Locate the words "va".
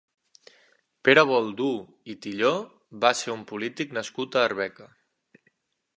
3.05-3.13